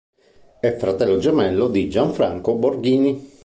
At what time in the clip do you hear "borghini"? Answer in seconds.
2.55-3.29